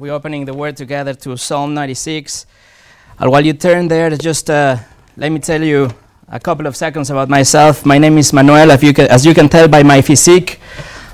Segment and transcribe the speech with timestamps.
[0.00, 2.46] We're opening the word together to Psalm 96.
[3.18, 4.78] And while you turn there, just uh,
[5.14, 5.90] let me tell you
[6.26, 7.84] a couple of seconds about myself.
[7.84, 8.74] My name is Manuel.
[8.78, 10.58] You can, as you can tell by my physique,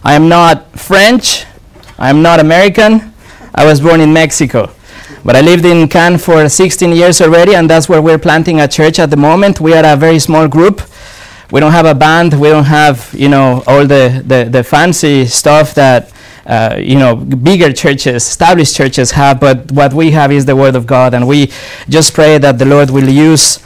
[0.05, 1.47] I am not French.
[1.99, 3.13] I am not American.
[3.53, 4.71] I was born in Mexico.
[5.25, 8.69] But I lived in Cannes for 16 years already, and that's where we're planting a
[8.69, 9.61] church at the moment.
[9.61, 10.81] We are a very small group.
[11.51, 12.41] We don't have a band.
[12.41, 16.13] We don't have, you know, all the, the, the fancy stuff that
[16.47, 20.77] uh, you know, bigger churches, established churches have, but what we have is the Word
[20.77, 21.51] of God, and we
[21.89, 23.59] just pray that the Lord will use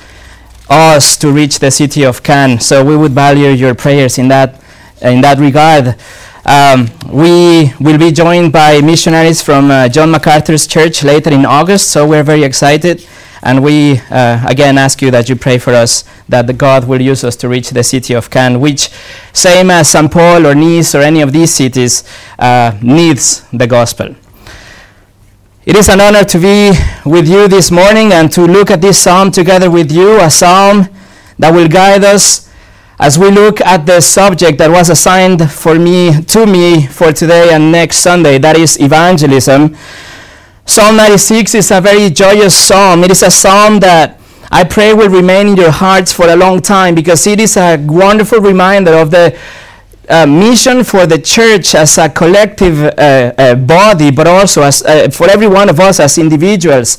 [0.71, 2.65] us to reach the city of Cannes.
[2.65, 4.63] So we would value your prayers in that
[5.03, 5.97] in that regard.
[6.45, 11.91] Um, we will be joined by missionaries from uh, John MacArthur's church later in August,
[11.91, 13.07] so we're very excited.
[13.43, 17.01] And we uh, again ask you that you pray for us that the God will
[17.01, 18.91] use us to reach the city of Cannes, which,
[19.33, 20.11] same as St.
[20.11, 22.05] Paul or Nice or any of these cities,
[22.39, 24.15] uh, needs the gospel.
[25.65, 26.73] It is an honor to be
[27.05, 30.89] with you this morning and to look at this psalm together with you, a psalm
[31.39, 32.51] that will guide us
[32.99, 37.55] as we look at the subject that was assigned for me to me for today
[37.55, 39.75] and next Sunday, that is evangelism.
[40.71, 43.03] Psalm 96 is a very joyous psalm.
[43.03, 44.21] It is a psalm that
[44.53, 47.77] I pray will remain in your hearts for a long time because it is a
[47.77, 49.37] wonderful reminder of the
[50.09, 55.11] uh, mission for the church as a collective uh, uh, body, but also as, uh,
[55.11, 56.99] for every one of us as individuals.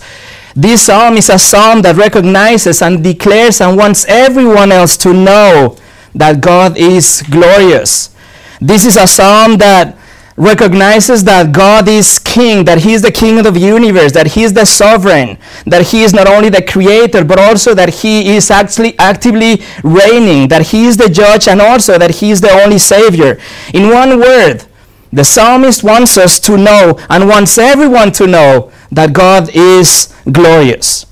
[0.54, 5.78] This psalm is a psalm that recognizes and declares and wants everyone else to know
[6.14, 8.14] that God is glorious.
[8.60, 9.96] This is a psalm that
[10.42, 14.42] recognizes that God is king, that he is the king of the universe, that he
[14.42, 18.50] is the sovereign, that he is not only the creator, but also that he is
[18.50, 22.80] actually actively reigning, that he is the judge, and also that he is the only
[22.80, 23.39] savior.
[23.72, 24.66] In one word,
[25.14, 31.06] the psalmist wants us to know and wants everyone to know that God is glorious.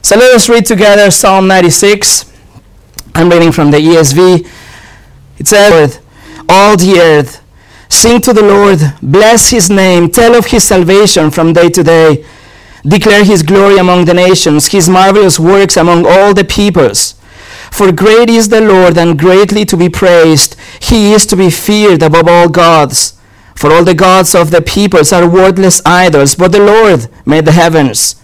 [0.00, 2.32] So let us read together Psalm 96.
[3.14, 4.48] I'm reading from the ESV.
[5.36, 6.00] It says,
[6.48, 7.41] All the earth
[7.92, 12.24] Sing to the Lord, bless his name, tell of his salvation from day to day.
[12.84, 17.14] Declare his glory among the nations, his marvelous works among all the peoples.
[17.70, 20.56] For great is the Lord and greatly to be praised.
[20.80, 23.20] He is to be feared above all gods.
[23.54, 27.52] For all the gods of the peoples are worthless idols, but the Lord made the
[27.52, 28.16] heavens.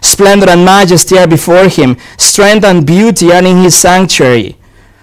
[0.00, 4.56] Splendor and majesty are before him, strength and beauty are in his sanctuary.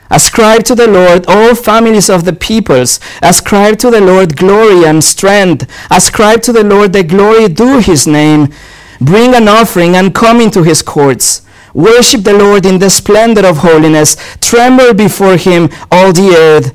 [0.10, 3.00] Ascribe to the Lord, all families of the peoples.
[3.22, 5.70] Ascribe to the Lord glory and strength.
[5.92, 8.52] Ascribe to the Lord the glory due his name.
[9.00, 11.44] Bring an offering and come into his courts.
[11.74, 14.18] Worship the Lord in the splendor of holiness.
[14.42, 16.74] Tremble before him, all the earth.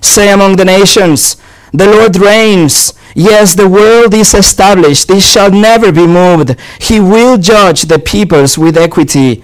[0.00, 1.36] Say among the nations,
[1.72, 2.92] The Lord reigns.
[3.14, 5.08] Yes, the world is established.
[5.10, 6.56] It shall never be moved.
[6.80, 9.42] He will judge the peoples with equity.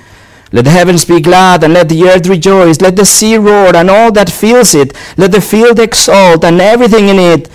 [0.52, 2.80] Let the heavens be glad, and let the earth rejoice.
[2.80, 4.96] Let the sea roar, and all that fills it.
[5.16, 7.48] Let the field exult, and everything in it.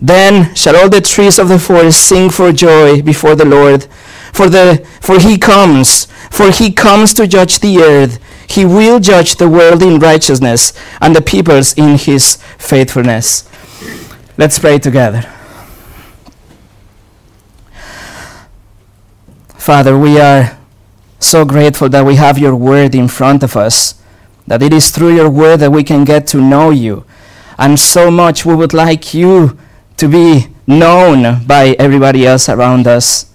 [0.00, 3.84] Then shall all the trees of the forest sing for joy before the Lord.
[4.32, 8.18] For, the, for he comes, for he comes to judge the earth.
[8.50, 13.48] He will judge the world in righteousness, and the peoples in his faithfulness.
[14.36, 15.22] Let's pray together.
[19.56, 20.58] Father, we are
[21.24, 23.94] so grateful that we have your word in front of us,
[24.46, 27.04] that it is through your word that we can get to know you.
[27.58, 29.58] And so much we would like you
[29.96, 33.26] to be known by everybody else around us.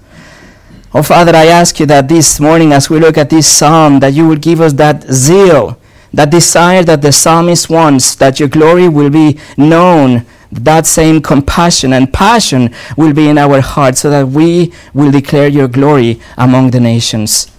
[0.94, 4.14] Oh, Father, I ask you that this morning, as we look at this psalm, that
[4.14, 5.80] you would give us that zeal,
[6.14, 11.94] that desire that the psalmist wants, that your glory will be known, that same compassion
[11.94, 16.72] and passion will be in our hearts, so that we will declare your glory among
[16.72, 17.52] the nations.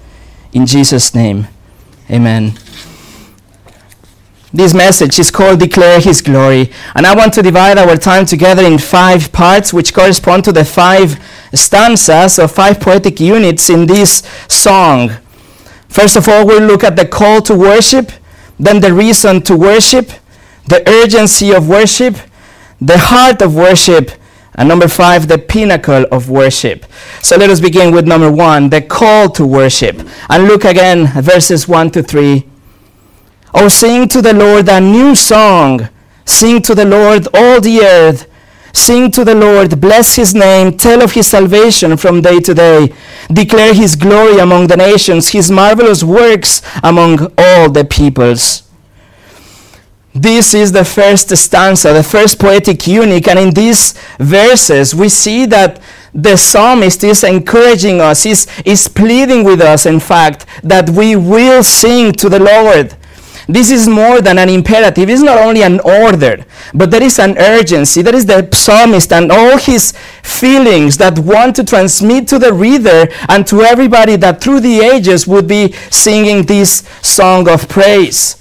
[0.52, 1.46] In Jesus' name,
[2.10, 2.54] amen.
[4.52, 6.72] This message is called Declare His Glory.
[6.96, 10.64] And I want to divide our time together in five parts, which correspond to the
[10.64, 11.22] five
[11.54, 15.12] stanzas or five poetic units in this song.
[15.88, 18.10] First of all, we'll look at the call to worship,
[18.58, 20.10] then the reason to worship,
[20.66, 22.16] the urgency of worship,
[22.80, 24.10] the heart of worship,
[24.54, 26.84] and number five, the pinnacle of worship.
[27.22, 30.00] So let us begin with number one, the call to worship.
[30.28, 32.46] And look again, verses one to three.
[33.54, 35.88] Oh, sing to the Lord a new song.
[36.24, 38.26] Sing to the Lord all the earth.
[38.72, 42.94] Sing to the Lord, bless his name, tell of his salvation from day to day.
[43.32, 48.69] Declare his glory among the nations, his marvelous works among all the peoples.
[50.14, 55.46] This is the first stanza, the first poetic unit, and in these verses we see
[55.46, 55.80] that
[56.12, 61.62] the psalmist is encouraging us, is, is pleading with us, in fact, that we will
[61.62, 62.96] sing to the Lord.
[63.48, 65.08] This is more than an imperative.
[65.08, 68.02] It's not only an order, but there is an urgency.
[68.02, 69.92] There is the psalmist and all his
[70.22, 75.26] feelings that want to transmit to the reader and to everybody that through the ages
[75.26, 78.36] would be singing this song of praise.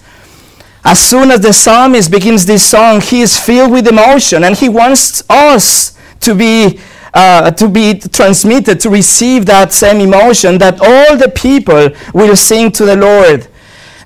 [0.90, 4.70] As soon as the psalmist begins this song, he is filled with emotion and he
[4.70, 6.80] wants us to be
[7.14, 12.72] uh, to be transmitted, to receive that same emotion, that all the people will sing
[12.72, 13.48] to the Lord.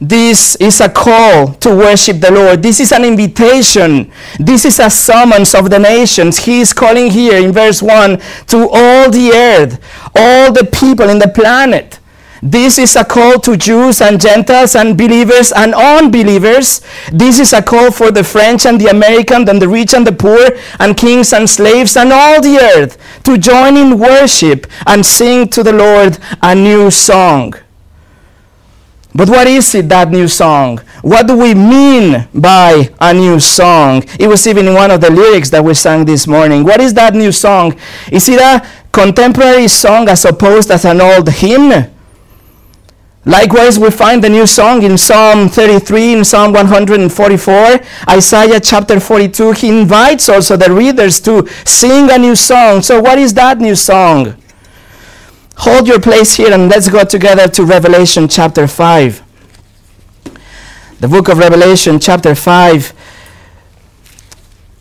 [0.02, 2.62] This is a call to worship the Lord.
[2.62, 4.12] This is an invitation.
[4.38, 6.40] This is a summons of the nations.
[6.40, 9.80] He is calling here in verse 1 to all the earth,
[10.14, 12.00] all the people in the planet.
[12.46, 16.82] This is a call to Jews and Gentiles and believers and unbelievers.
[17.10, 20.12] This is a call for the French and the American and the rich and the
[20.12, 25.48] poor and kings and slaves and all the earth to join in worship and sing
[25.56, 27.54] to the Lord a new song.
[29.16, 30.80] But what is it, that new song?
[31.02, 34.04] What do we mean by a new song?
[34.20, 36.66] It was even in one of the lyrics that we sang this morning.
[36.66, 37.80] What is that new song?
[38.12, 41.93] Is it a contemporary song as opposed as an old hymn?
[43.26, 47.80] Likewise, we find the new song in Psalm 33, in Psalm 144,
[48.10, 49.54] Isaiah chapter 42.
[49.54, 52.82] He invites also the readers to sing a new song.
[52.82, 54.36] So, what is that new song?
[55.58, 59.24] Hold your place here and let's go together to Revelation chapter 5.
[61.00, 62.94] The book of Revelation chapter 5.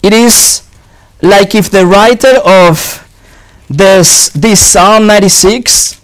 [0.03, 0.62] It is
[1.21, 3.09] like if the writer of
[3.71, 6.01] this, this Psalm 96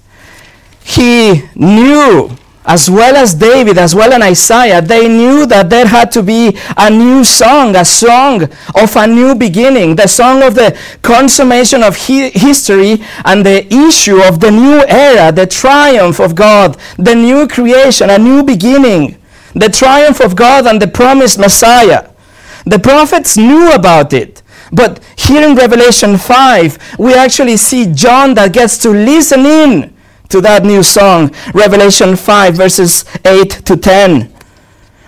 [0.88, 2.30] he knew
[2.64, 6.56] as well as David, as well as Isaiah, they knew that there had to be
[6.76, 8.42] a new song, a song
[8.74, 14.20] of a new beginning, the song of the consummation of hi- history and the issue
[14.22, 19.16] of the new era, the triumph of God, the new creation, a new beginning,
[19.54, 22.10] the triumph of God and the promised Messiah.
[22.66, 24.42] The prophets knew about it.
[24.72, 29.97] But here in Revelation 5, we actually see John that gets to listen in
[30.28, 34.32] to that new song, Revelation 5, verses 8 to 10.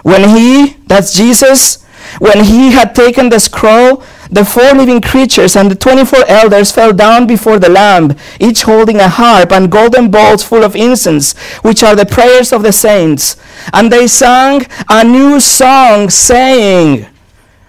[0.02, 1.84] When he, that's Jesus,
[2.18, 6.92] when he had taken the scroll, the four living creatures and the 24 elders fell
[6.92, 11.82] down before the Lamb, each holding a harp and golden bowls full of incense, which
[11.82, 13.36] are the prayers of the saints.
[13.72, 17.06] And they sang a new song, saying,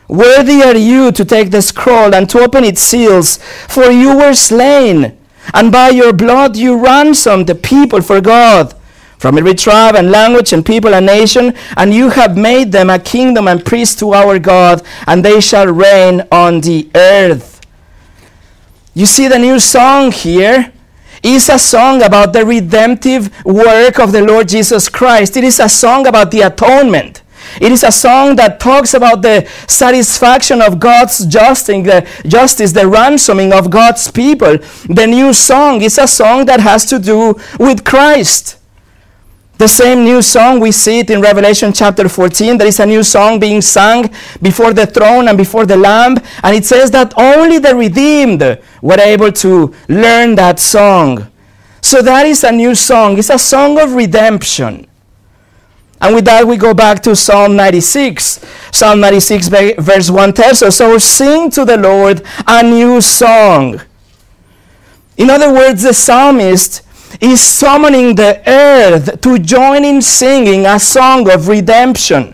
[0.07, 3.37] Worthy are you to take the scroll and to open its seals,
[3.67, 5.17] for you were slain
[5.53, 8.75] and by your blood you ransomed the people for God
[9.17, 12.97] from every tribe and language and people and nation, and you have made them a
[12.97, 17.61] kingdom and priests to our God, and they shall reign on the earth.
[18.95, 20.73] You see, the new song here
[21.21, 25.37] is a song about the redemptive work of the Lord Jesus Christ.
[25.37, 27.20] It is a song about the atonement.
[27.59, 32.87] It is a song that talks about the satisfaction of God's justice, the justice, the
[32.87, 34.57] ransoming of God's people.
[34.89, 38.57] The new song is a song that has to do with Christ.
[39.57, 42.57] The same new song, we see it in Revelation chapter 14.
[42.57, 44.09] There is a new song being sung
[44.41, 46.17] before the throne and before the Lamb.
[46.41, 48.41] And it says that only the redeemed
[48.81, 51.27] were able to learn that song.
[51.79, 53.19] So that is a new song.
[53.19, 54.87] It's a song of redemption.
[56.01, 58.43] And with that, we go back to Psalm 96.
[58.71, 59.47] Psalm 96,
[59.79, 63.81] verse 1 tells us, So sing to the Lord a new song.
[65.15, 66.81] In other words, the psalmist
[67.21, 72.33] is summoning the earth to join in singing a song of redemption.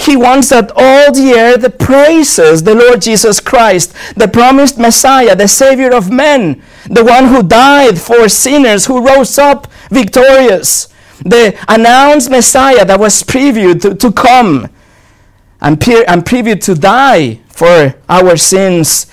[0.00, 5.46] He wants that all the earth praises the Lord Jesus Christ, the promised Messiah, the
[5.46, 6.60] Savior of men,
[6.90, 10.88] the one who died for sinners, who rose up victorious
[11.24, 14.68] the announced Messiah that was previewed to, to come
[15.60, 19.06] and, pre- and previewed to die for our sins.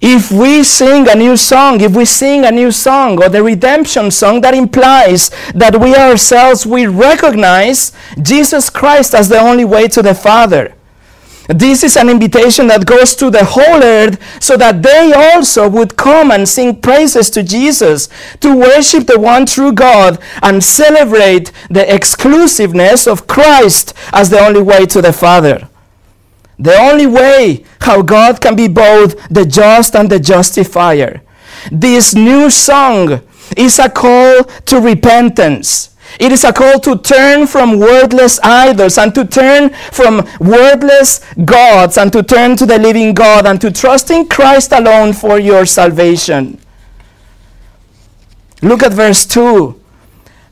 [0.00, 4.12] If we sing a new song, if we sing a new song or the redemption
[4.12, 7.92] song, that implies that we ourselves we recognize
[8.22, 10.74] Jesus Christ as the only way to the Father.
[11.48, 15.96] This is an invitation that goes to the whole earth so that they also would
[15.96, 21.92] come and sing praises to Jesus, to worship the one true God and celebrate the
[21.92, 25.68] exclusiveness of Christ as the only way to the Father.
[26.58, 31.22] The only way how God can be both the just and the justifier.
[31.72, 33.22] This new song
[33.56, 35.96] is a call to repentance.
[36.18, 41.98] It is a call to turn from wordless idols and to turn from wordless gods
[41.98, 45.66] and to turn to the living God and to trust in Christ alone for your
[45.66, 46.58] salvation.
[48.62, 49.78] Look at verse 2.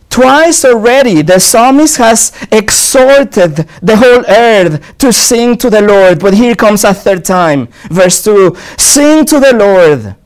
[0.08, 6.32] Twice already the psalmist has exhorted the whole earth to sing to the Lord, but
[6.32, 7.68] here comes a third time.
[7.90, 10.16] Verse 2 Sing to the Lord,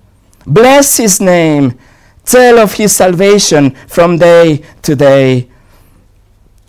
[0.47, 1.77] bless his name,
[2.31, 5.49] tell of his salvation from day to day.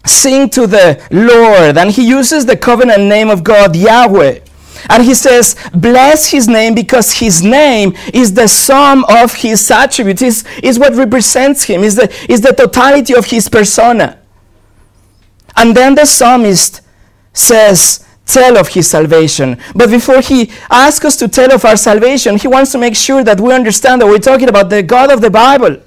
[0.05, 4.39] Sing to the Lord, and he uses the covenant name of God, Yahweh.
[4.89, 10.21] And he says, bless his name because his name is the sum of his attributes,
[10.21, 14.19] is, is what represents him, is the, is the totality of his persona.
[15.55, 16.81] And then the psalmist
[17.33, 19.57] says, tell of his salvation.
[19.75, 23.23] But before he asks us to tell of our salvation, he wants to make sure
[23.23, 25.77] that we understand that we're talking about the God of the Bible.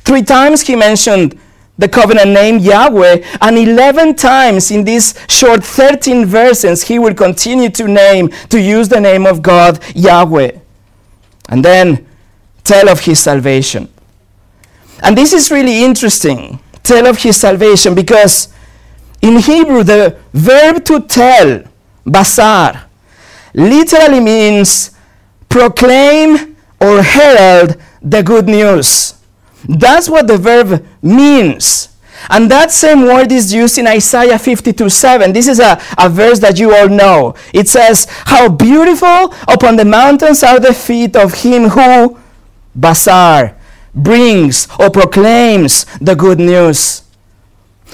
[0.00, 1.38] Three times he mentioned
[1.78, 7.68] the covenant name Yahweh, and 11 times in these short 13 verses, he will continue
[7.70, 10.52] to name, to use the name of God, Yahweh.
[11.48, 12.06] And then
[12.64, 13.88] tell of his salvation.
[15.02, 18.48] And this is really interesting, tell of his salvation, because
[19.20, 21.62] in Hebrew, the verb to tell,
[22.06, 22.84] basar,
[23.52, 24.92] literally means
[25.48, 29.14] proclaim or herald the good news.
[29.68, 31.88] That's what the verb means.
[32.28, 35.32] And that same word is used in Isaiah 52 7.
[35.32, 37.34] This is a, a verse that you all know.
[37.52, 42.18] It says, How beautiful upon the mountains are the feet of him who,
[42.78, 43.54] Basar,
[43.94, 47.02] brings or proclaims the good news.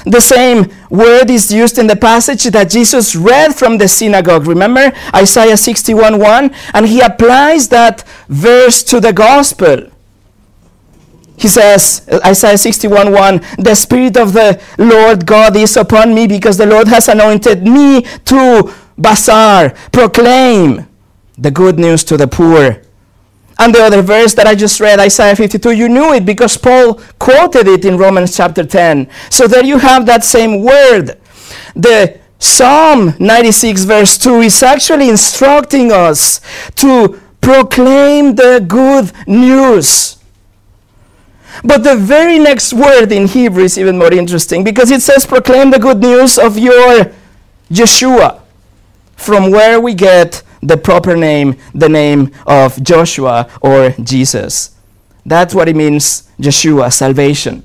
[0.04, 4.46] The same word is used in the passage that Jesus read from the synagogue.
[4.46, 6.50] Remember Isaiah 61 1?
[6.74, 9.90] And he applies that verse to the gospel.
[11.36, 16.56] He says, Isaiah 61 1, the Spirit of the Lord God is upon me because
[16.56, 20.86] the Lord has anointed me to basar, proclaim
[21.38, 22.82] the good news to the poor.
[23.62, 26.94] And the other verse that I just read, Isaiah 52, you knew it because Paul
[27.20, 29.08] quoted it in Romans chapter 10.
[29.30, 31.16] So there you have that same word.
[31.76, 36.40] The Psalm 96, verse 2 is actually instructing us
[36.74, 40.16] to proclaim the good news.
[41.62, 45.70] But the very next word in Hebrew is even more interesting because it says, proclaim
[45.70, 47.12] the good news of your
[47.70, 48.40] Yeshua,
[49.14, 54.76] from where we get the proper name, the name of Joshua or Jesus.
[55.26, 57.64] That's what it means, Yeshua, salvation.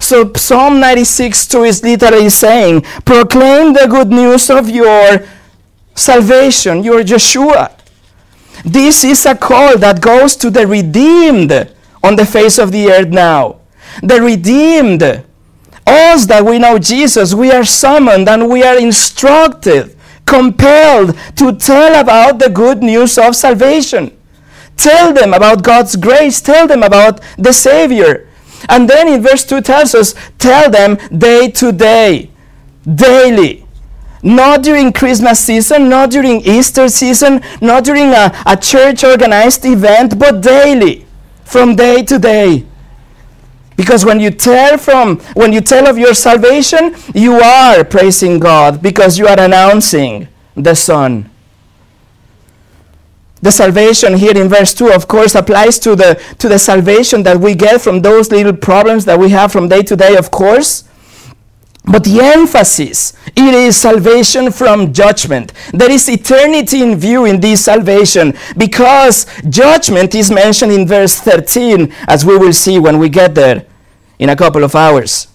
[0.00, 5.24] So Psalm 96 2 is literally saying, proclaim the good news of your
[5.94, 7.72] salvation, your Yeshua.
[8.64, 11.52] This is a call that goes to the redeemed
[12.02, 13.60] on the face of the earth now.
[14.02, 15.02] The redeemed,
[15.86, 19.95] us that we know Jesus, we are summoned and we are instructed,
[20.26, 24.16] compelled to tell about the good news of salvation.
[24.76, 28.28] Tell them about God's grace, tell them about the Savior.
[28.68, 32.30] And then in verse 2 tells us, tell them day to day,
[32.94, 33.64] daily.
[34.22, 40.18] Not during Christmas season, not during Easter season, not during a, a church organized event,
[40.18, 41.06] but daily
[41.44, 42.64] from day to day.
[43.76, 48.82] Because when you tell from when you tell of your salvation, you are praising God
[48.82, 51.30] because you are announcing the Son.
[53.42, 57.38] The salvation here in verse 2 of course applies to the to the salvation that
[57.38, 60.84] we get from those little problems that we have from day to day of course.
[61.88, 65.52] But the emphasis, it is salvation from judgment.
[65.72, 71.92] There is eternity in view in this salvation because judgment is mentioned in verse 13,
[72.08, 73.64] as we will see when we get there
[74.18, 75.28] in a couple of hours.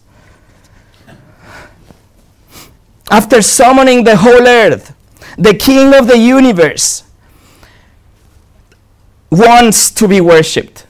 [3.10, 4.93] After summoning the whole earth,
[5.38, 7.03] the King of the universe
[9.29, 10.86] wants to be worshipped.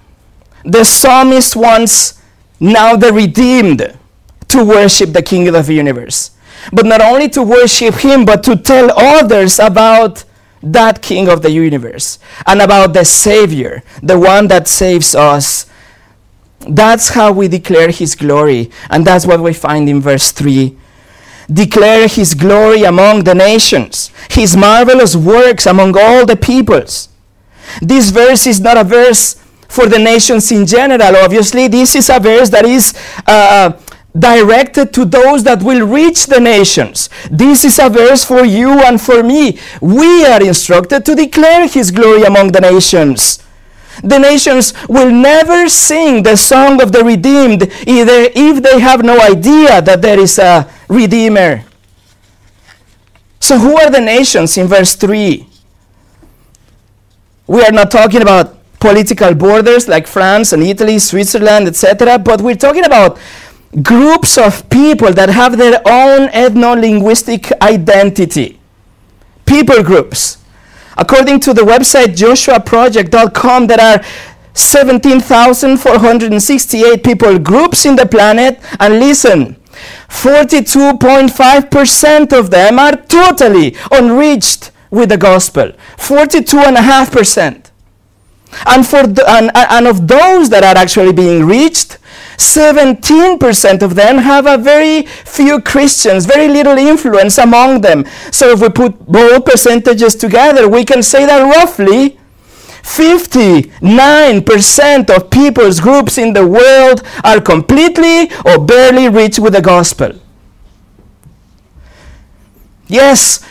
[0.65, 2.19] The psalmist wants
[2.59, 3.97] now the redeemed
[4.51, 6.31] to worship the King of the universe.
[6.71, 10.23] But not only to worship him, but to tell others about
[10.61, 15.65] that King of the universe and about the Savior, the one that saves us.
[16.59, 18.69] That's how we declare his glory.
[18.89, 20.77] And that's what we find in verse 3.
[21.51, 27.09] Declare his glory among the nations, his marvelous works among all the peoples.
[27.81, 29.35] This verse is not a verse
[29.67, 31.67] for the nations in general, obviously.
[31.67, 32.93] This is a verse that is
[33.25, 33.71] uh,
[34.17, 37.09] directed to those that will reach the nations.
[37.29, 39.57] This is a verse for you and for me.
[39.81, 43.43] We are instructed to declare his glory among the nations.
[44.03, 49.19] The nations will never sing the song of the redeemed either if they have no
[49.19, 51.63] idea that there is a redeemer.
[53.39, 55.47] So who are the nations in verse 3?
[57.47, 62.17] We are not talking about political borders like France and Italy, Switzerland, etc.
[62.17, 63.19] But we're talking about
[63.81, 68.59] groups of people that have their own ethno linguistic identity.
[69.45, 70.37] People groups.
[70.97, 74.01] According to the website joshuaproject.com, there are
[74.53, 78.59] 17,468 people groups in the planet.
[78.79, 79.55] And listen,
[80.09, 85.71] 42.5% of them are totally unreached with the gospel.
[85.97, 87.60] 42.5%.
[88.65, 91.97] And, for and, and of those that are actually being reached,
[92.37, 98.05] 17% of them have a very few Christians, very little influence among them.
[98.31, 102.17] So if we put both percentages together, we can say that roughly
[102.81, 110.13] 59% of people's groups in the world are completely or barely reached with the gospel.
[112.87, 113.45] Yes,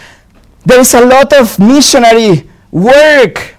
[0.66, 3.56] there is a lot of missionary work.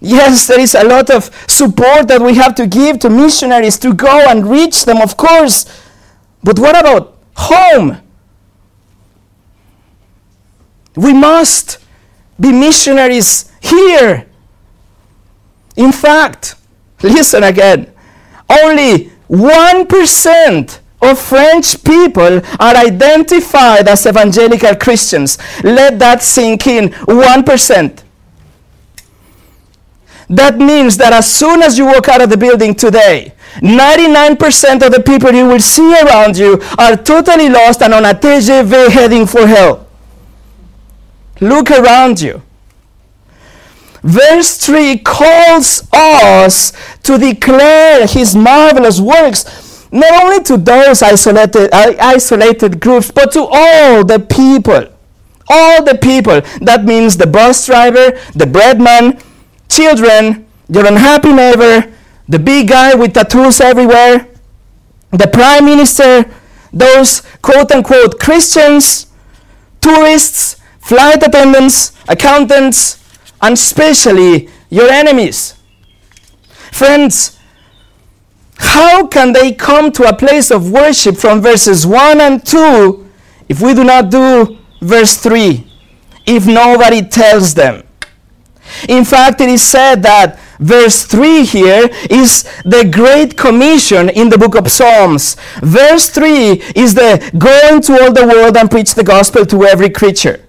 [0.00, 3.92] Yes, there is a lot of support that we have to give to missionaries to
[3.92, 5.66] go and reach them, of course.
[6.42, 7.98] But what about home?
[10.94, 11.78] We must
[12.38, 14.26] be missionaries here.
[15.76, 16.54] In fact,
[17.02, 17.92] listen again,
[18.62, 25.38] only 1% of French people are identified as evangelical Christians.
[25.62, 26.90] Let that sink in.
[26.90, 28.02] 1%.
[30.30, 34.92] That means that as soon as you walk out of the building today, 99% of
[34.92, 39.26] the people you will see around you are totally lost and on a TGV heading
[39.26, 39.86] for hell.
[41.40, 42.42] Look around you.
[44.02, 52.80] Verse 3 calls us to declare his marvelous works, not only to those isolated, isolated
[52.80, 54.92] groups, but to all the people.
[55.48, 56.42] All the people.
[56.60, 59.18] That means the bus driver, the bread man,
[59.68, 61.92] children, your unhappy neighbor,
[62.28, 64.28] the big guy with tattoos everywhere,
[65.10, 66.30] the prime minister,
[66.72, 69.06] those quote unquote Christians,
[69.80, 73.02] tourists, flight attendants, accountants,
[73.40, 75.54] and especially your enemies.
[76.72, 77.38] Friends,
[78.58, 83.08] how can they come to a place of worship from verses 1 and 2
[83.48, 85.64] if we do not do verse 3?
[86.26, 87.87] If nobody tells them.
[88.88, 94.38] In fact, it is said that verse 3 here is the Great Commission in the
[94.38, 95.36] book of Psalms.
[95.62, 99.90] Verse 3 is the go into all the world and preach the gospel to every
[99.90, 100.44] creature.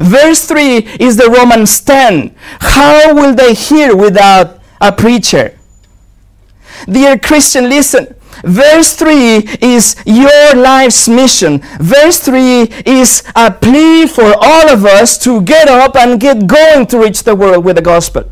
[0.00, 2.34] Verse 3 is the Romans 10.
[2.60, 5.58] How will they hear without a preacher?
[6.86, 8.14] Dear Christian, listen.
[8.44, 11.60] Verse 3 is your life's mission.
[11.80, 16.86] Verse 3 is a plea for all of us to get up and get going
[16.86, 18.24] to reach the world with the gospel.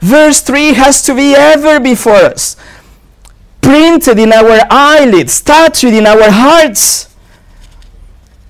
[0.00, 2.56] Verse 3 has to be ever before us,
[3.62, 7.13] printed in our eyelids, tattooed in our hearts.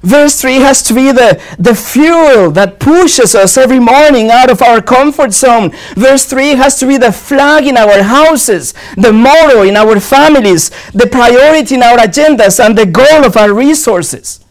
[0.05, 4.61] Verse 3 has to be the, the fuel that pushes us every morning out of
[4.61, 5.73] our comfort zone.
[5.97, 10.69] Verse 3 has to be the flag in our houses, the motto in our families,
[10.93, 14.45] the priority in our agendas, and the goal of our resources.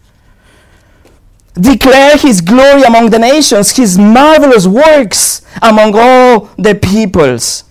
[1.53, 7.63] Declare his glory among the nations, his marvelous works among all the peoples.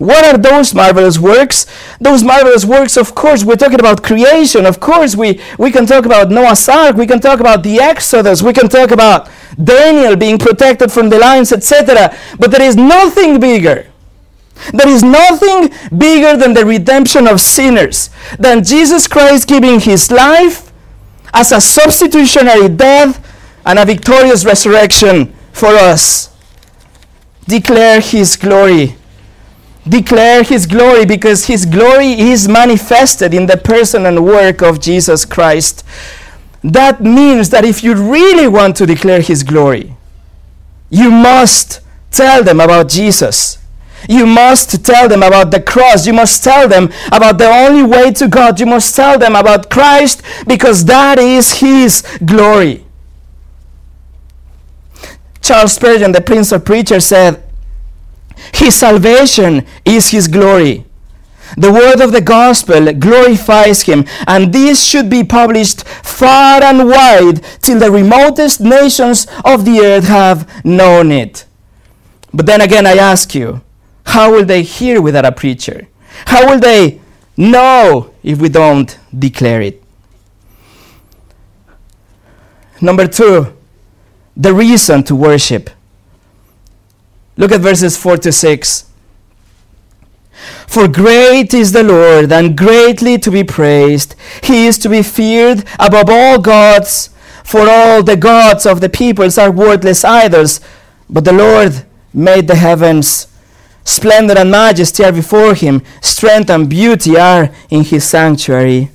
[0.00, 1.66] What are those marvelous works?
[2.00, 4.64] Those marvelous works, of course, we're talking about creation.
[4.64, 6.96] Of course, we, we can talk about Noah's Ark.
[6.96, 8.40] We can talk about the Exodus.
[8.40, 9.28] We can talk about
[9.62, 12.16] Daniel being protected from the lions, etc.
[12.38, 13.88] But there is nothing bigger.
[14.72, 18.08] There is nothing bigger than the redemption of sinners,
[18.38, 20.72] than Jesus Christ giving his life
[21.34, 23.20] as a substitutionary death
[23.66, 26.34] and a victorious resurrection for us.
[27.46, 28.96] Declare his glory
[29.88, 35.24] declare his glory because his glory is manifested in the person and work of Jesus
[35.24, 35.84] Christ.
[36.62, 39.96] That means that if you really want to declare his glory,
[40.90, 43.58] you must tell them about Jesus.
[44.08, 46.06] You must tell them about the cross.
[46.06, 48.58] You must tell them about the only way to God.
[48.58, 52.84] You must tell them about Christ because that is his glory.
[55.42, 57.42] Charles Spurgeon, the Prince of Preachers, said,
[58.52, 60.84] his salvation is His glory.
[61.56, 67.42] The word of the gospel glorifies Him, and this should be published far and wide
[67.60, 71.44] till the remotest nations of the earth have known it.
[72.32, 73.62] But then again, I ask you,
[74.06, 75.88] how will they hear without a preacher?
[76.26, 77.00] How will they
[77.36, 79.82] know if we don't declare it?
[82.80, 83.56] Number two,
[84.36, 85.70] the reason to worship.
[87.40, 88.84] Look at verses 4 to 6.
[90.66, 94.14] For great is the Lord, and greatly to be praised.
[94.42, 97.08] He is to be feared above all gods,
[97.42, 100.60] for all the gods of the peoples are worthless idols.
[101.08, 103.26] But the Lord made the heavens.
[103.84, 108.90] Splendor and majesty are before him, strength and beauty are in his sanctuary.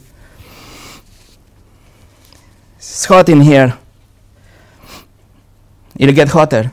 [2.77, 3.79] It's hot in here.
[5.97, 6.71] It'll get hotter.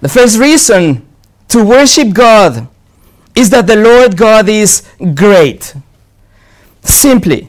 [0.00, 1.06] The first reason
[1.48, 2.68] to worship God
[3.34, 4.82] is that the Lord God is
[5.14, 5.74] great.
[6.82, 7.48] Simply.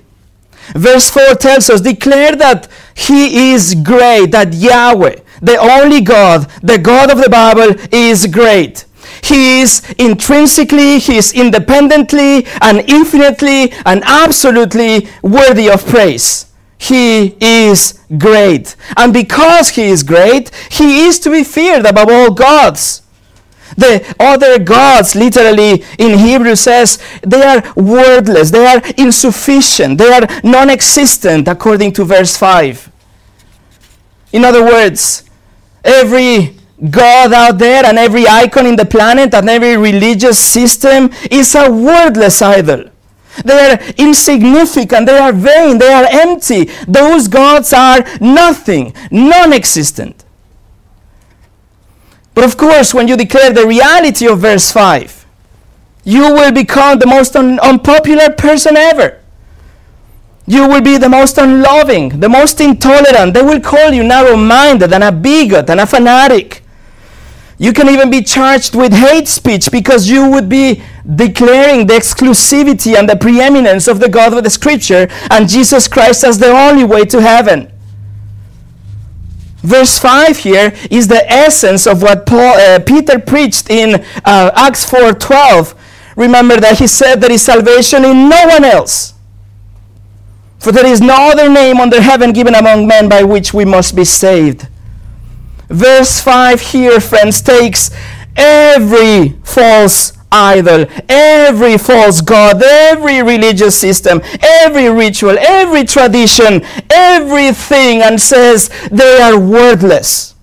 [0.75, 6.77] Verse 4 tells us, declare that He is great, that Yahweh, the only God, the
[6.77, 8.85] God of the Bible, is great.
[9.23, 16.50] He is intrinsically, He is independently, and infinitely, and absolutely worthy of praise.
[16.81, 18.75] He is great.
[18.97, 23.03] And because He is great, He is to be feared above all gods.
[23.77, 30.27] The other gods, literally in Hebrew says, they are wordless, they are insufficient, they are
[30.43, 32.91] non existent, according to verse 5.
[34.33, 35.23] In other words,
[35.83, 36.55] every
[36.89, 41.69] God out there and every icon in the planet and every religious system is a
[41.71, 42.90] wordless idol.
[43.45, 46.65] They are insignificant, they are vain, they are empty.
[46.87, 50.25] Those gods are nothing, non existent.
[52.33, 55.25] But of course, when you declare the reality of verse 5,
[56.03, 59.19] you will become the most un- unpopular person ever.
[60.47, 63.33] You will be the most unloving, the most intolerant.
[63.33, 66.60] They will call you narrow minded and a bigot and a fanatic.
[67.61, 70.81] You can even be charged with hate speech because you would be
[71.15, 76.23] declaring the exclusivity and the preeminence of the God of the Scripture and Jesus Christ
[76.23, 77.71] as the only way to heaven.
[79.57, 84.89] Verse 5 here is the essence of what Paul, uh, Peter preached in uh, Acts
[84.89, 85.75] 4:12.
[86.15, 89.13] Remember that he said there is salvation in no one else.
[90.57, 93.95] For there is no other name under heaven given among men by which we must
[93.95, 94.67] be saved.
[95.71, 97.91] Verse 5 here, friends, takes
[98.35, 108.19] every false idol, every false god, every religious system, every ritual, every tradition, everything, and
[108.19, 110.35] says they are worthless.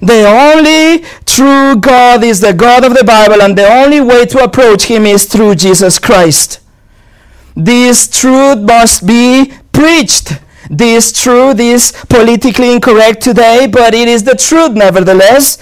[0.00, 4.44] The only true God is the God of the Bible, and the only way to
[4.44, 6.60] approach Him is through Jesus Christ.
[7.56, 10.38] This truth must be preached.
[10.70, 15.58] This truth is politically incorrect today, but it is the truth nevertheless.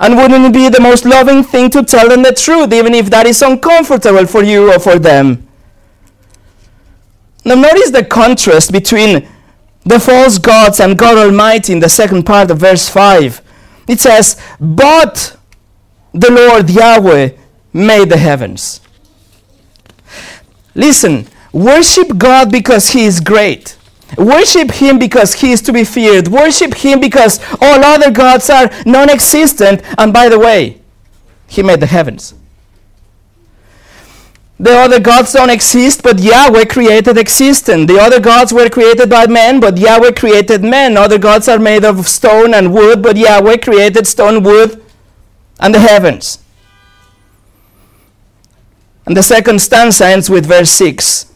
[0.00, 3.10] And wouldn't it be the most loving thing to tell them the truth, even if
[3.10, 5.46] that is uncomfortable for you or for them?
[7.44, 9.28] Now, notice the contrast between
[9.84, 13.42] the false gods and God Almighty in the second part of verse 5.
[13.86, 15.36] It says, But
[16.12, 17.30] the Lord Yahweh
[17.72, 18.80] made the heavens.
[20.74, 23.76] Listen, worship God because He is great.
[24.16, 26.28] Worship Him because He is to be feared.
[26.28, 29.82] Worship Him because all other gods are non existent.
[29.98, 30.80] And by the way,
[31.46, 32.34] He made the heavens.
[34.58, 37.88] The other gods don't exist, but Yahweh created existence.
[37.88, 40.96] The other gods were created by men, but Yahweh created men.
[40.96, 44.80] Other gods are made of stone and wood, but Yahweh created stone, wood,
[45.58, 46.38] and the heavens.
[49.06, 51.33] And the second stanza ends with verse 6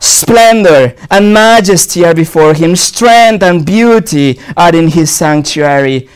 [0.00, 6.08] Splendor and majesty are before him, strength and beauty are in his sanctuary.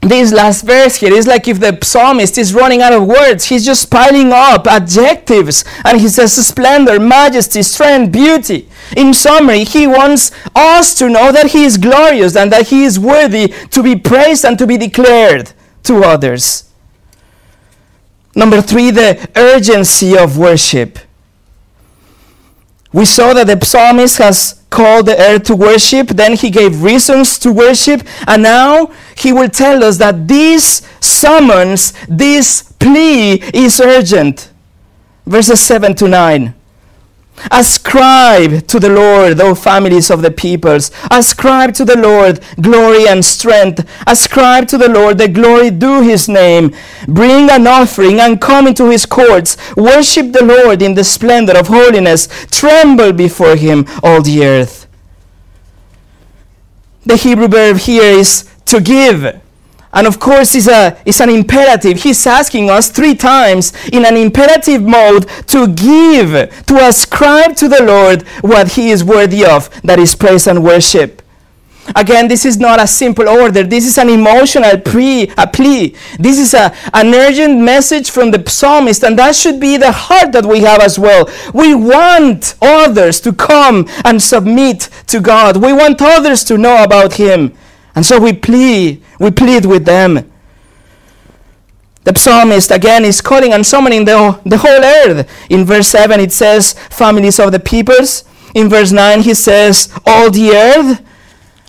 [0.00, 3.44] This last verse here is like if the psalmist is running out of words.
[3.44, 8.68] He's just piling up adjectives and he says splendor, majesty, strength, beauty.
[8.96, 12.98] In summary, he wants us to know that he is glorious and that he is
[12.98, 16.70] worthy to be praised and to be declared to others.
[18.34, 20.98] Number three, the urgency of worship.
[22.92, 27.38] We saw that the psalmist has called the earth to worship, then he gave reasons
[27.40, 34.50] to worship, and now he will tell us that this summons, this plea is urgent.
[35.26, 36.54] Verses 7 to 9.
[37.50, 40.90] Ascribe to the Lord, O families of the peoples.
[41.10, 43.88] Ascribe to the Lord glory and strength.
[44.06, 46.74] Ascribe to the Lord the glory due his name.
[47.06, 49.56] Bring an offering and come into his courts.
[49.76, 52.28] Worship the Lord in the splendor of holiness.
[52.50, 54.86] Tremble before him, all the earth.
[57.04, 59.40] The Hebrew verb here is to give.
[59.92, 62.02] And of course, it's, a, it's an imperative.
[62.02, 67.82] He's asking us three times in an imperative mode to give, to ascribe to the
[67.82, 71.22] Lord what He is worthy of, that is praise and worship.
[71.96, 73.64] Again, this is not a simple order.
[73.64, 75.96] This is an emotional pre, a plea.
[76.18, 80.30] This is a, an urgent message from the psalmist, and that should be the heart
[80.32, 81.28] that we have as well.
[81.52, 85.56] We want others to come and submit to God.
[85.56, 87.56] We want others to know about Him.
[87.94, 90.30] And so we plead, we plead with them.
[92.04, 95.30] The psalmist again is calling and summoning the, the whole earth.
[95.50, 98.24] In verse 7 it says, families of the peoples.
[98.54, 101.06] In verse 9 he says, all the earth.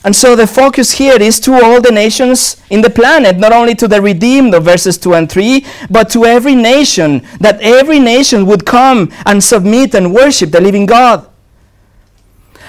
[0.04, 3.76] And so the focus here is to all the nations in the planet, not only
[3.76, 8.48] to the redeemed of verses 2 and 3, but to every nation, that every nation
[8.48, 11.30] would come and submit and worship the living God.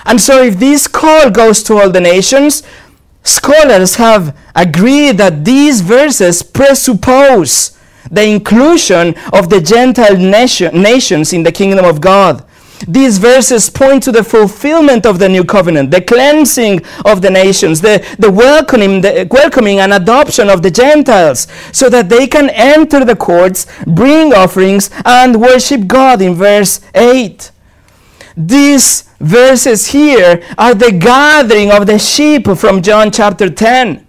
[0.05, 2.65] And so if this call goes to all the nations,
[3.23, 7.79] scholars have agreed that these verses presuppose
[8.11, 12.45] the inclusion of the Gentile nation, nations in the kingdom of God.
[12.89, 17.81] These verses point to the fulfillment of the new covenant, the cleansing of the nations,
[17.81, 23.05] the, the, welcoming, the welcoming and adoption of the Gentiles, so that they can enter
[23.05, 27.53] the courts, bring offerings, and worship God in verse 8.
[28.37, 34.07] These verses here are the gathering of the sheep from John chapter 10.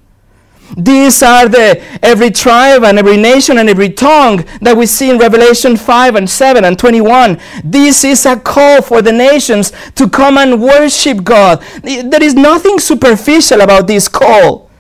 [0.76, 5.20] These are the every tribe and every nation and every tongue that we see in
[5.20, 7.40] Revelation 5 and 7 and 21.
[7.64, 11.62] This is a call for the nations to come and worship God.
[11.84, 14.72] There is nothing superficial about this call.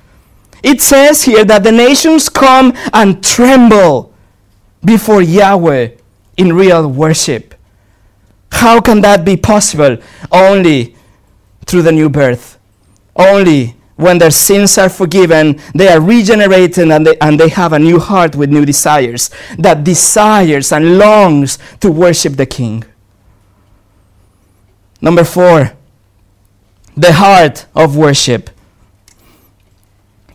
[0.63, 4.13] It says here that the nations come and tremble
[4.84, 5.89] before Yahweh
[6.38, 7.54] in real worship.
[8.53, 9.97] How can that be possible?
[10.31, 10.95] Only
[11.65, 12.57] through the new birth.
[13.15, 17.79] Only when their sins are forgiven, they are regenerated and they, and they have a
[17.79, 22.83] new heart with new desires that desires and longs to worship the King.
[25.01, 25.73] Number four,
[26.95, 28.49] the heart of worship.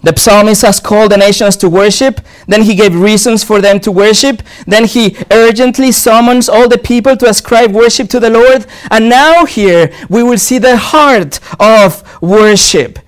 [0.02, 3.90] The psalmist has called the nations to worship, then he gave reasons for them to
[3.90, 9.08] worship, then he urgently summons all the people to ascribe worship to the Lord, and
[9.08, 13.00] now here we will see the heart of worship.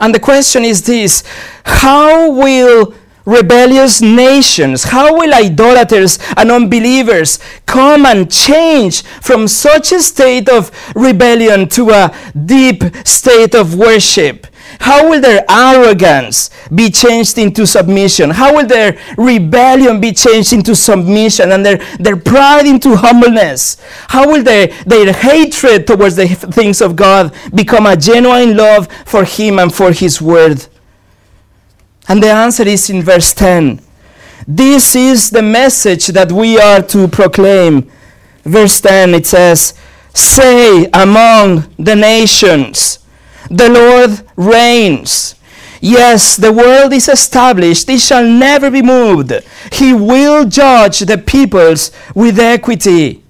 [0.00, 1.24] And the question is this
[1.64, 2.94] How will
[3.26, 10.70] rebellious nations, how will idolaters and unbelievers come and change from such a state of
[10.94, 12.14] rebellion to a
[12.46, 14.46] deep state of worship?
[14.80, 18.30] How will their arrogance be changed into submission?
[18.30, 23.78] How will their rebellion be changed into submission and their, their pride into humbleness?
[24.08, 29.24] How will their, their hatred towards the things of God become a genuine love for
[29.24, 30.66] Him and for His Word?
[32.08, 33.80] And the answer is in verse 10.
[34.46, 37.90] This is the message that we are to proclaim.
[38.44, 39.74] Verse 10 it says,
[40.14, 43.00] Say among the nations,
[43.50, 45.34] the Lord reigns.
[45.80, 49.32] Yes, the world is established, it shall never be moved.
[49.72, 53.22] He will judge the peoples with equity.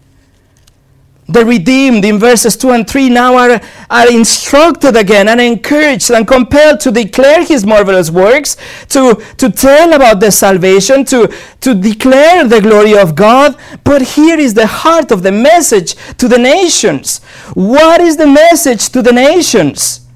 [1.28, 3.60] The redeemed in verses 2 and 3 now are,
[3.90, 8.56] are instructed again and encouraged and compelled to declare his marvelous works,
[8.90, 13.56] to, to tell about the salvation, to, to declare the glory of God.
[13.82, 17.18] But here is the heart of the message to the nations.
[17.54, 20.06] What is the message to the nations?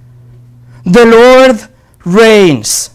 [0.85, 1.69] The Lord
[2.05, 2.91] reigns.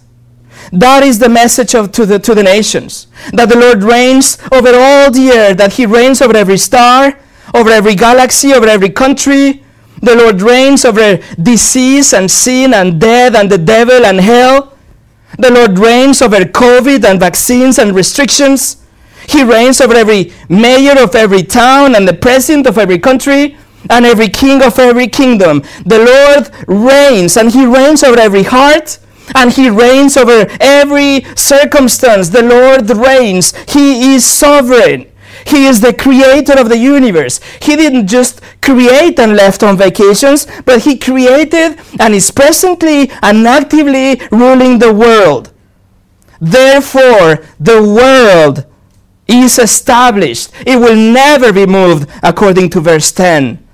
[0.71, 3.07] That is the message of, to, the, to the nations.
[3.33, 7.19] That the Lord reigns over all the earth, that He reigns over every star,
[7.55, 9.63] over every galaxy, over every country.
[10.01, 14.73] The Lord reigns over disease and sin and death and the devil and hell.
[15.39, 18.83] The Lord reigns over COVID and vaccines and restrictions.
[19.27, 23.57] He reigns over every mayor of every town and the president of every country
[23.89, 25.63] and every king of every kingdom.
[25.85, 28.99] The Lord reigns, and he reigns over every heart,
[29.33, 32.29] and he reigns over every circumstance.
[32.29, 33.55] The Lord reigns.
[33.71, 35.11] He is sovereign.
[35.45, 37.39] He is the creator of the universe.
[37.61, 43.47] He didn't just create and left on vacations, but he created and is presently and
[43.47, 45.51] actively ruling the world.
[46.41, 48.65] Therefore, the world
[49.27, 50.51] is established.
[50.65, 53.65] It will never be moved according to verse 10.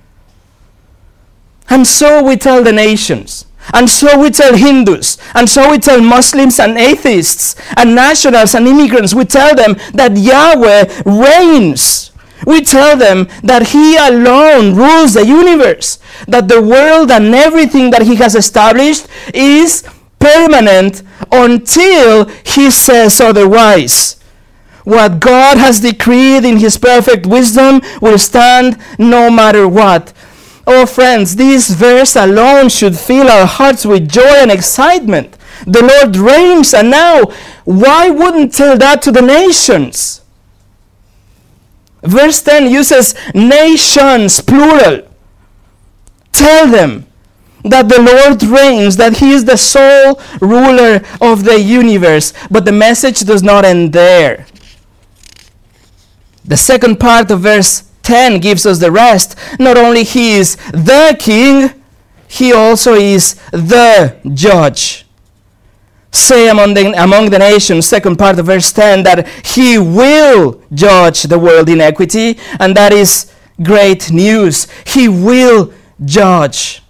[1.70, 3.46] And so we tell the nations.
[3.74, 8.68] And so we tell Hindus, and so we tell Muslims and atheists and nationals and
[8.68, 9.14] immigrants.
[9.14, 12.12] We tell them that Yahweh reigns.
[12.46, 18.02] We tell them that He alone rules the universe, that the world and everything that
[18.02, 19.84] He has established is
[20.20, 24.18] permanent until He says otherwise.
[24.84, 30.12] What God has decreed in His perfect wisdom will stand no matter what.
[30.68, 35.38] Oh, friends, this verse alone should fill our hearts with joy and excitement.
[35.66, 37.24] The Lord reigns, and now,
[37.66, 40.22] why wouldn't tell that to the nations?
[42.04, 45.08] Verse 10 uses nations, plural.
[46.32, 47.06] Tell them
[47.64, 52.34] that the Lord reigns, that He is the sole ruler of the universe.
[52.50, 54.48] But the message does not end there.
[56.44, 59.38] The second part of verse 10 gives us the rest.
[59.58, 61.72] Not only He is the King,
[62.28, 65.06] He also is the judge.
[66.12, 71.24] Say among the, among the nations, second part of verse 10, that He will judge
[71.24, 73.32] the world in equity, and that is
[73.64, 74.68] great news.
[74.86, 75.72] He will
[76.04, 76.81] judge.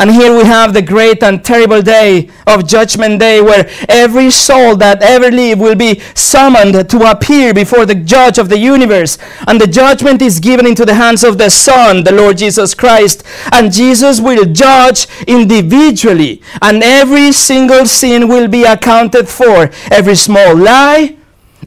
[0.00, 4.74] And here we have the great and terrible day of Judgment Day, where every soul
[4.76, 9.18] that ever lived will be summoned to appear before the judge of the universe.
[9.46, 13.22] And the judgment is given into the hands of the Son, the Lord Jesus Christ.
[13.52, 16.40] And Jesus will judge individually.
[16.62, 19.70] And every single sin will be accounted for.
[19.90, 21.18] Every small lie,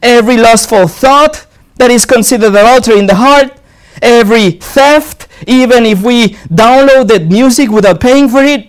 [0.02, 3.60] every lustful thought that is considered adultery in the heart,
[4.02, 8.68] every theft, even if we download the music without paying for it,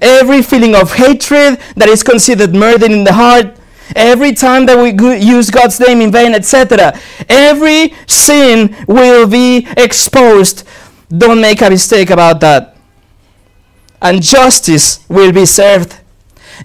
[0.00, 3.56] every feeling of hatred that is considered murder in the heart,
[3.94, 6.98] every time that we use God's name in vain, etc.,
[7.28, 10.66] every sin will be exposed.
[11.08, 12.76] Don't make a mistake about that.
[14.00, 15.98] And justice will be served.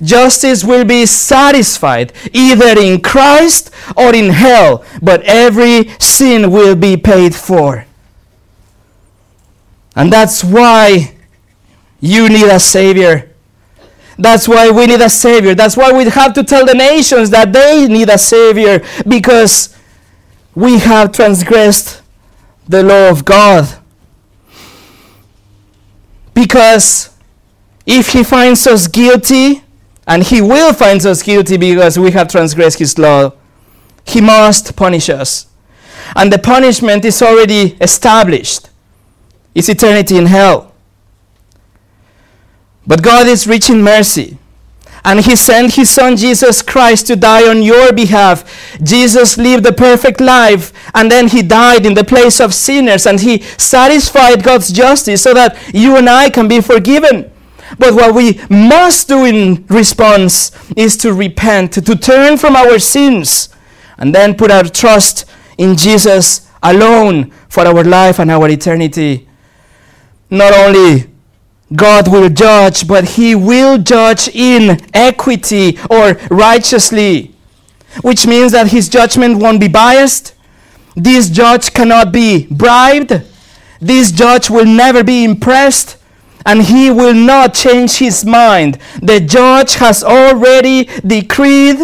[0.02, 6.96] Justice will be satisfied either in Christ or in hell, but every sin will be
[6.96, 7.86] paid for.
[10.00, 11.14] And that's why
[12.00, 13.36] you need a Savior.
[14.18, 15.54] That's why we need a Savior.
[15.56, 19.76] That's why we have to tell the nations that they need a Savior because
[20.56, 22.02] we have transgressed
[22.66, 23.68] the law of God.
[26.34, 27.10] Because
[27.86, 29.64] if He finds us guilty,
[30.08, 33.34] and He will find us guilty because we have transgressed His law,
[34.06, 35.48] He must punish us.
[36.16, 38.70] And the punishment is already established
[39.56, 40.74] is eternity in hell.
[42.86, 44.38] But God is rich in mercy.
[45.06, 48.44] And He sent His Son Jesus Christ to die on your behalf.
[48.84, 53.20] Jesus lived a perfect life, and then He died in the place of sinners, and
[53.20, 57.32] He satisfied God's justice so that you and I can be forgiven.
[57.78, 63.50] But what we must do in response is to repent, to turn from our sins,
[63.98, 65.26] and then put our trust
[65.58, 69.29] in Jesus alone for our life and our eternity
[70.30, 71.10] not only
[71.76, 77.36] God will judge, but He will judge in equity or righteously,
[78.02, 80.34] which means that His judgment won't be biased.
[80.96, 83.22] This judge cannot be bribed.
[83.80, 85.98] This judge will never be impressed.
[86.46, 88.80] And he will not change his mind.
[89.02, 91.78] The judge has already decreed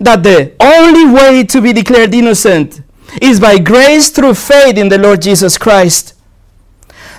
[0.00, 2.80] that the only way to be declared innocent
[3.20, 6.14] is by grace through faith in the Lord Jesus Christ.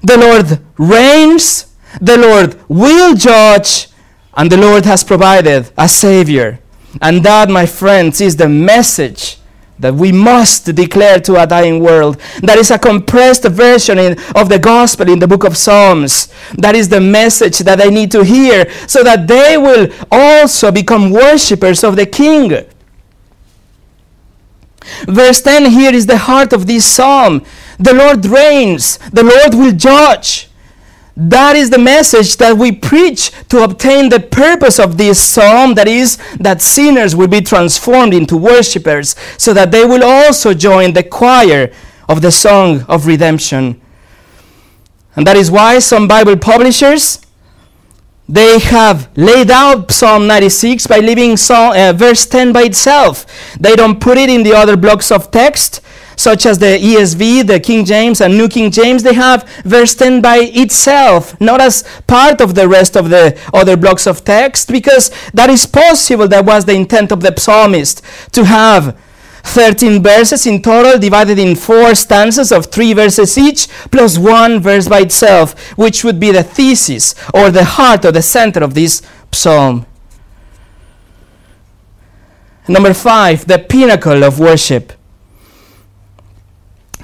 [0.03, 3.87] The Lord reigns, the Lord will judge,
[4.35, 6.59] and the Lord has provided a Savior.
[7.01, 9.37] And that, my friends, is the message
[9.79, 12.19] that we must declare to a dying world.
[12.41, 16.33] That is a compressed version in, of the gospel in the book of Psalms.
[16.55, 21.11] That is the message that they need to hear so that they will also become
[21.11, 22.65] worshippers of the King.
[25.05, 27.43] Verse 10 here is the heart of this psalm.
[27.79, 30.49] The Lord reigns, the Lord will judge.
[31.15, 35.87] That is the message that we preach to obtain the purpose of this psalm that
[35.87, 41.03] is, that sinners will be transformed into worshippers, so that they will also join the
[41.03, 41.71] choir
[42.07, 43.81] of the song of redemption.
[45.15, 47.19] And that is why some Bible publishers
[48.29, 53.25] they have laid out Psalm 96 by leaving Psalm, uh, verse 10 by itself.
[53.57, 55.81] They don't put it in the other blocks of text
[56.17, 60.21] such as the ESV, the King James, and New King James, they have verse 10
[60.21, 65.11] by itself, not as part of the rest of the other blocks of text, because
[65.33, 66.27] that is possible.
[66.27, 68.01] That was the intent of the psalmist
[68.33, 68.99] to have
[69.43, 74.89] 13 verses in total, divided in four stanzas of three verses each, plus one verse
[74.89, 79.01] by itself, which would be the thesis or the heart or the center of this
[79.31, 79.85] psalm.
[82.67, 84.96] Number five, the pinnacle of worship.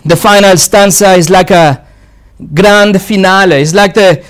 [0.06, 1.86] The final stanza is like a
[2.54, 3.58] grand finale.
[3.58, 4.24] It's like the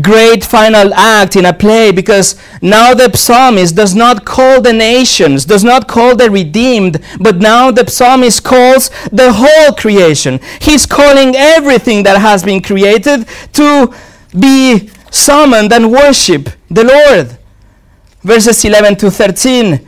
[0.00, 5.44] great final act in a play because now the psalmist does not call the nations,
[5.44, 10.38] does not call the redeemed, but now the psalmist calls the whole creation.
[10.60, 13.92] He's calling everything that has been created to
[14.38, 17.38] be summoned and worship the Lord.
[18.22, 19.85] Verses 11 to 13.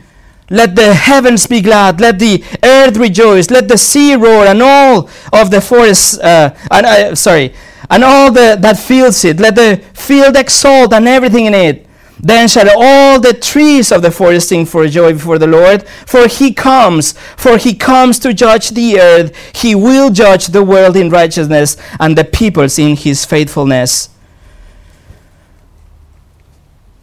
[0.49, 5.09] Let the heavens be glad, let the earth rejoice, let the sea roar, and all
[5.31, 7.53] of the forest, uh, and, uh, sorry,
[7.89, 9.39] and all the, that fills it.
[9.39, 11.85] Let the field exalt and everything in it.
[12.21, 16.27] Then shall all the trees of the forest sing for joy before the Lord, for
[16.27, 19.55] he comes, for he comes to judge the earth.
[19.55, 24.09] He will judge the world in righteousness and the peoples in his faithfulness.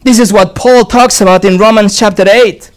[0.03, 2.71] This is what Paul talks about in Romans chapter 8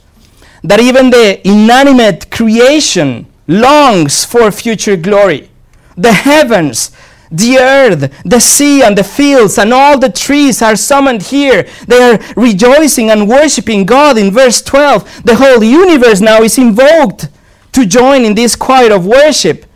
[0.63, 5.51] that even the inanimate creation longs for future glory.
[5.97, 6.93] The heavens,
[7.31, 11.67] the earth, the sea, and the fields, and all the trees are summoned here.
[11.87, 14.19] They are rejoicing and worshiping God.
[14.19, 17.29] In verse 12, the whole universe now is invoked
[17.73, 19.67] to join in this choir of worship.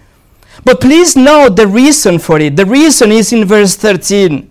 [0.64, 2.56] But please note the reason for it.
[2.56, 4.50] The reason is in verse 13.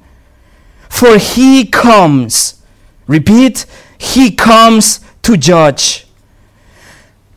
[0.89, 2.61] For he comes,
[3.07, 3.65] repeat,
[3.97, 6.02] he comes to judge.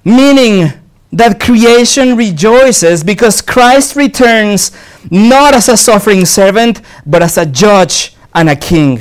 [0.07, 0.72] Meaning,
[1.11, 4.70] that creation rejoices because Christ returns
[5.11, 9.00] not as a suffering servant, but as a judge and a king.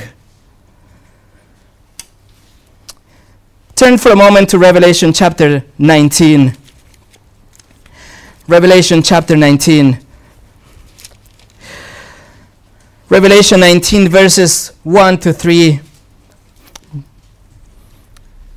[3.75, 6.57] Turn for a moment to Revelation chapter 19.
[8.47, 9.99] Revelation chapter 19.
[13.09, 15.81] Revelation 19, verses 1 to 3.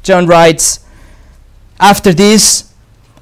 [0.03, 0.87] John writes,
[1.81, 2.73] After this,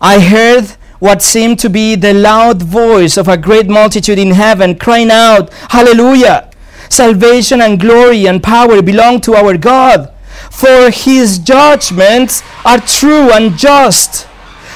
[0.01, 4.77] I heard what seemed to be the loud voice of a great multitude in heaven
[4.77, 6.51] crying out, Hallelujah!
[6.89, 10.13] Salvation and glory and power belong to our God,
[10.51, 14.27] for his judgments are true and just.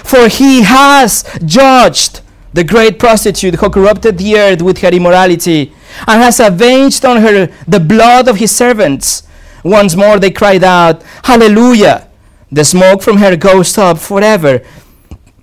[0.04, 2.20] For he has judged
[2.52, 5.72] the great prostitute who corrupted the earth with her immorality
[6.06, 9.22] and has avenged on her the blood of his servants.
[9.62, 12.09] Once more they cried out, Hallelujah!
[12.52, 14.62] The smoke from her goes up forever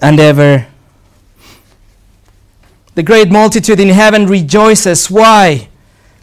[0.01, 0.67] and ever.
[2.95, 5.09] The great multitude in heaven rejoices.
[5.09, 5.69] Why?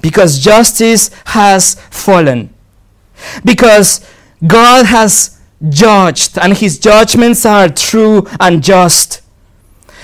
[0.02, 2.52] Because justice has fallen.
[3.44, 4.04] Because
[4.46, 9.22] God has judged, and his judgments are true and just.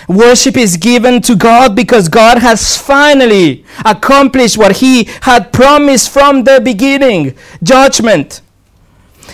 [0.08, 6.44] Worship is given to God because God has finally accomplished what he had promised from
[6.44, 8.40] the beginning judgment.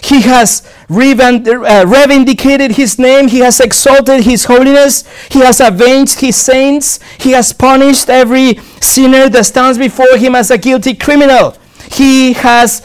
[0.02, 3.28] He has uh, reivindicated his name.
[3.28, 5.04] He has exalted his holiness.
[5.30, 7.00] He has avenged his saints.
[7.18, 11.56] He has punished every sinner that stands before him as a guilty criminal.
[11.90, 12.82] He has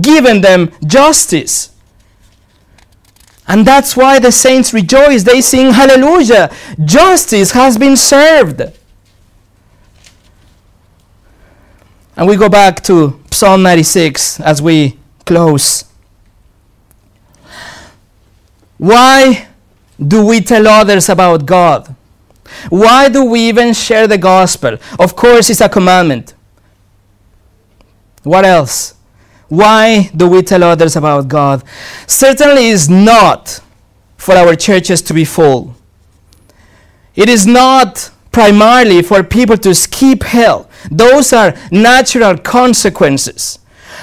[0.00, 1.70] given them justice.
[3.46, 5.22] And that's why the saints rejoice.
[5.22, 6.50] They sing hallelujah.
[6.84, 8.60] Justice has been served.
[12.14, 15.87] And we go back to Psalm 96 as we close.
[18.78, 19.48] Why
[20.04, 21.94] do we tell others about God?
[22.70, 24.78] Why do we even share the gospel?
[24.98, 26.34] Of course, it's a commandment.
[28.22, 28.94] What else?
[29.48, 31.62] Why do we tell others about God?
[32.06, 33.60] Certainly is not
[34.16, 35.74] for our churches to be full.
[37.14, 40.68] It is not primarily for people to skip hell.
[40.90, 43.58] Those are natural consequences.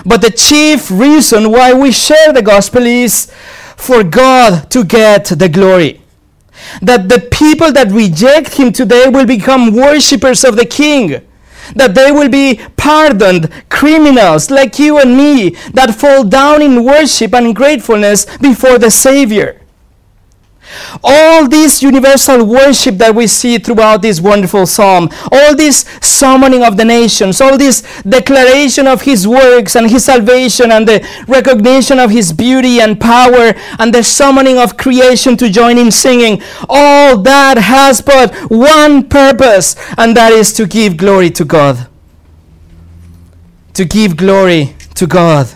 [0.06, 3.32] But the chief reason why we share the gospel is
[3.76, 6.02] for God to get the glory.
[6.82, 11.22] That the people that reject him today will become worshippers of the king.
[11.76, 17.34] That they will be pardoned criminals like you and me that fall down in worship
[17.34, 19.64] and gratefulness before the Savior.
[21.04, 26.78] All this universal worship that we see throughout this wonderful psalm, all this summoning of
[26.78, 32.12] the nations, all this declaration of his works and his salvation and the recognition of
[32.12, 37.58] his beauty and power and the summoning of creation to join in singing, all that
[37.58, 41.88] has but one purpose, and that is to give glory to God.
[43.74, 45.48] To give glory to God.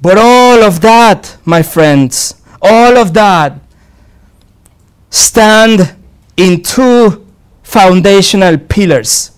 [0.00, 3.60] But all of that, my friends, all of that
[5.10, 5.94] stand
[6.36, 7.26] in two
[7.62, 9.32] foundational pillars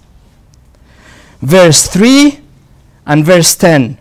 [1.41, 2.39] verse 3
[3.07, 3.99] and verse 10.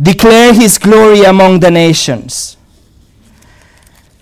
[0.00, 2.56] Declare his glory among the nations.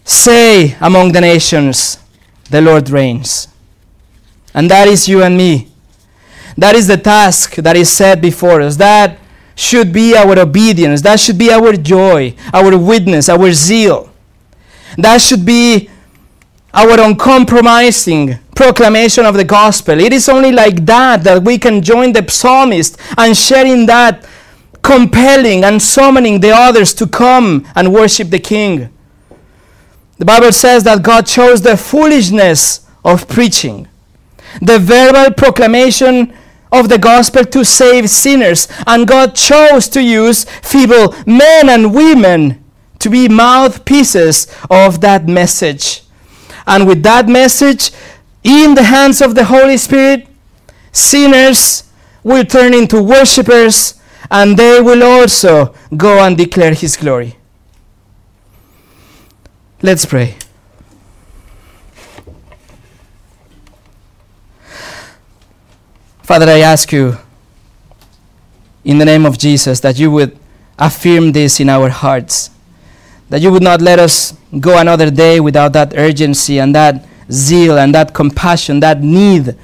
[0.04, 1.98] Say among the nations,
[2.50, 3.48] the Lord reigns.
[4.54, 5.68] And that is you and me.
[6.56, 8.76] That is the task that is set before us.
[8.76, 9.18] That
[9.54, 11.00] should be our obedience.
[11.00, 14.11] That should be our joy, our witness, our zeal.
[14.98, 15.88] That should be
[16.74, 20.00] our uncompromising proclamation of the gospel.
[20.00, 24.26] It is only like that that we can join the psalmist and sharing that
[24.82, 28.90] compelling and summoning the others to come and worship the king.
[30.18, 33.88] The Bible says that God chose the foolishness of preaching,
[34.60, 36.36] the verbal proclamation
[36.70, 42.61] of the gospel to save sinners, and God chose to use feeble men and women
[43.02, 46.02] to be mouthpieces of that message.
[46.66, 47.90] And with that message
[48.42, 50.26] in the hands of the Holy Spirit,
[50.92, 51.84] sinners
[52.22, 54.00] will turn into worshippers
[54.30, 57.36] and they will also go and declare His glory.
[59.82, 60.36] Let's pray.
[66.22, 67.18] Father, I ask you
[68.84, 70.38] in the name of Jesus that you would
[70.78, 72.50] affirm this in our hearts,
[73.32, 77.78] that you would not let us go another day without that urgency and that zeal
[77.78, 79.56] and that compassion, that need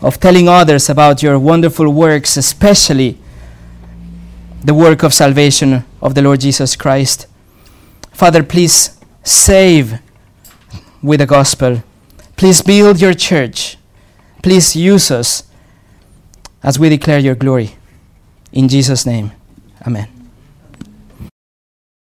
[0.00, 3.16] of telling others about your wonderful works, especially
[4.64, 7.28] the work of salvation of the Lord Jesus Christ.
[8.10, 10.00] Father, please save
[11.00, 11.84] with the gospel.
[12.36, 13.78] Please build your church.
[14.42, 15.44] Please use us
[16.64, 17.76] as we declare your glory.
[18.50, 19.30] In Jesus' name,
[19.86, 20.13] amen.